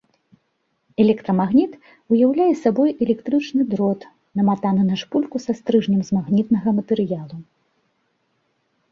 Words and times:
Электрамагніт 1.03 1.73
ўяўляе 2.13 2.47
сабой 2.63 2.89
электрычны 3.05 3.63
дрот, 3.73 4.01
наматаны 4.39 4.83
на 4.87 4.95
шпульку 5.01 5.37
са 5.45 5.53
стрыжнем 5.59 6.01
з 6.07 6.17
магнітнага 6.17 6.69
матэрыялу. 6.79 7.37